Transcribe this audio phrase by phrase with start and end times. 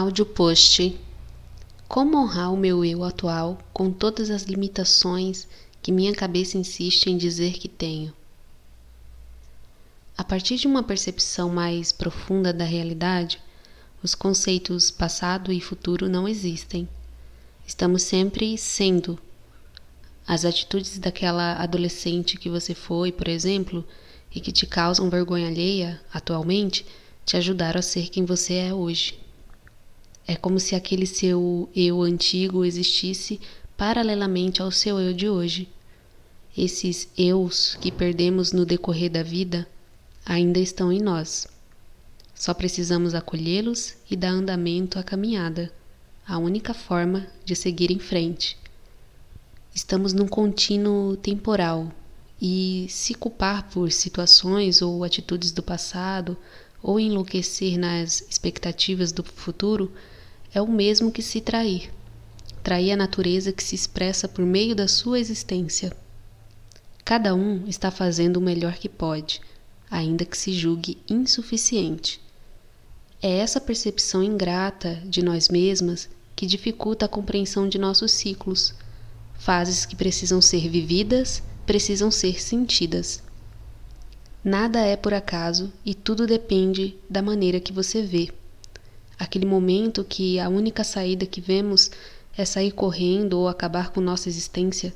[0.00, 0.96] Áudio post.
[1.88, 5.48] Como honrar o meu eu atual com todas as limitações
[5.82, 8.14] que minha cabeça insiste em dizer que tenho?
[10.16, 13.42] A partir de uma percepção mais profunda da realidade,
[14.00, 16.88] os conceitos passado e futuro não existem.
[17.66, 19.18] Estamos sempre sendo.
[20.24, 23.84] As atitudes daquela adolescente que você foi, por exemplo,
[24.32, 26.86] e que te causam vergonha alheia atualmente,
[27.26, 29.26] te ajudaram a ser quem você é hoje.
[30.30, 33.40] É como se aquele seu eu antigo existisse
[33.78, 35.66] paralelamente ao seu eu de hoje.
[36.54, 39.66] Esses eus que perdemos no decorrer da vida
[40.26, 41.48] ainda estão em nós.
[42.34, 45.72] Só precisamos acolhê-los e dar andamento à caminhada,
[46.26, 48.58] a única forma de seguir em frente.
[49.74, 51.90] Estamos num contínuo temporal
[52.38, 56.36] e se culpar por situações ou atitudes do passado
[56.82, 59.90] ou enlouquecer nas expectativas do futuro
[60.52, 61.90] é o mesmo que se trair.
[62.62, 65.92] Trair a natureza que se expressa por meio da sua existência.
[67.04, 69.40] Cada um está fazendo o melhor que pode,
[69.90, 72.20] ainda que se julgue insuficiente.
[73.20, 78.74] É essa percepção ingrata de nós mesmas que dificulta a compreensão de nossos ciclos.
[79.38, 83.22] Fases que precisam ser vividas, precisam ser sentidas.
[84.44, 88.30] Nada é por acaso e tudo depende da maneira que você vê
[89.18, 91.90] aquele momento que a única saída que vemos
[92.36, 94.94] é sair correndo ou acabar com nossa existência,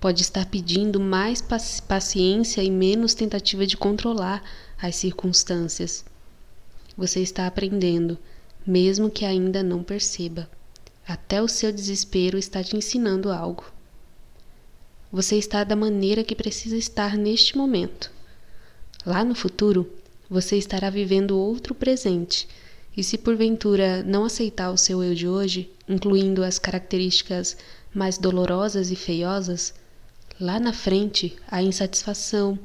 [0.00, 1.44] pode estar pedindo mais
[1.86, 4.42] paciência e menos tentativa de controlar
[4.80, 6.04] as circunstâncias.
[6.96, 8.18] Você está aprendendo,
[8.66, 10.50] mesmo que ainda não perceba.
[11.06, 13.64] Até o seu desespero está te ensinando algo.
[15.12, 18.10] Você está da maneira que precisa estar neste momento.
[19.04, 19.90] Lá no futuro,
[20.28, 22.48] você estará vivendo outro presente
[23.00, 27.56] e se porventura não aceitar o seu eu de hoje, incluindo as características
[27.94, 29.72] mais dolorosas e feiosas,
[30.38, 32.58] lá na frente a insatisfação,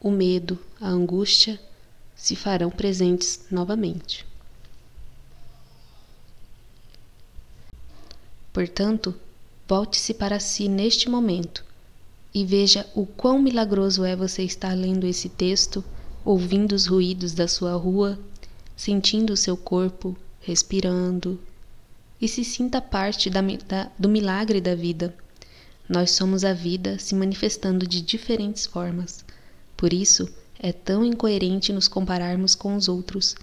[0.00, 1.60] o medo, a angústia
[2.16, 4.26] se farão presentes novamente.
[8.54, 9.14] Portanto,
[9.68, 11.62] volte-se para si neste momento
[12.32, 15.84] e veja o quão milagroso é você estar lendo esse texto,
[16.24, 18.18] ouvindo os ruídos da sua rua
[18.76, 21.40] sentindo o seu corpo, respirando,
[22.20, 25.14] e se sinta parte da, da, do milagre da vida.
[25.88, 29.24] Nós somos a vida se manifestando de diferentes formas.
[29.76, 33.36] Por isso, é tão incoerente nos compararmos com os outros,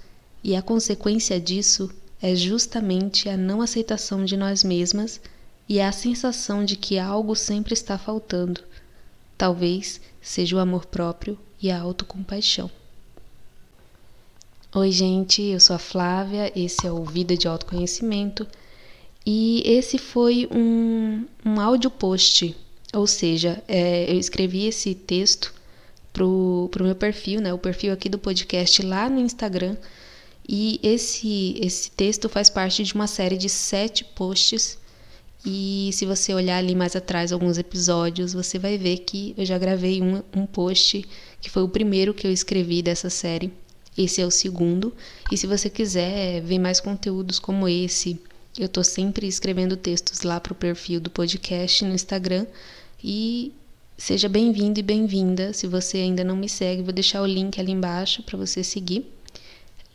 [0.44, 1.91] e a consequência disso
[2.22, 5.22] é justamente a não aceitação de nós mesmas
[5.70, 8.62] e a sensação de que algo sempre está faltando.
[9.38, 12.70] Talvez seja o amor próprio e a autocompaixão.
[14.74, 18.48] Oi, gente, eu sou a Flávia, esse é o Vida de Autoconhecimento
[19.26, 22.56] e esse foi um, um áudio post,
[22.94, 25.54] ou seja, é, eu escrevi esse texto
[26.14, 29.76] pro, pro meu perfil, né, o perfil aqui do podcast lá no Instagram
[30.48, 34.78] e esse, esse texto faz parte de uma série de sete posts
[35.46, 39.58] e se você olhar ali mais atrás alguns episódios, você vai ver que eu já
[39.58, 41.06] gravei um, um post
[41.42, 43.52] que foi o primeiro que eu escrevi dessa série
[43.97, 44.94] esse é o segundo.
[45.31, 48.19] E se você quiser ver mais conteúdos como esse,
[48.57, 52.46] eu estou sempre escrevendo textos lá para o perfil do podcast no Instagram.
[53.03, 53.53] E
[53.97, 55.53] seja bem-vindo e bem-vinda.
[55.53, 59.06] Se você ainda não me segue, vou deixar o link ali embaixo para você seguir.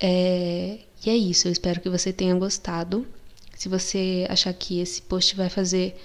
[0.01, 0.79] É...
[1.05, 3.07] E é isso, eu espero que você tenha gostado.
[3.57, 5.97] Se você achar que esse post vai fazer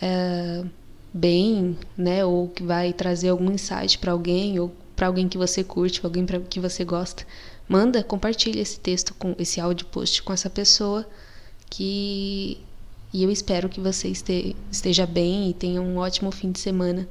[0.00, 0.64] é,
[1.12, 5.64] bem, né, ou que vai trazer algum insight para alguém, ou para alguém que você
[5.64, 7.26] curte, alguém pra, que você gosta,
[7.66, 11.08] manda, compartilha esse texto com esse áudio post com essa pessoa
[11.70, 12.58] que
[13.10, 14.12] e eu espero que você
[14.70, 17.08] esteja bem e tenha um ótimo fim de semana.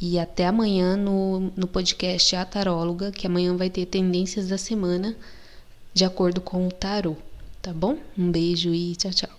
[0.00, 5.14] E até amanhã no, no podcast A Taróloga, que amanhã vai ter tendências da semana
[5.92, 7.14] de acordo com o tarô,
[7.60, 7.98] tá bom?
[8.16, 9.35] Um beijo e tchau, tchau.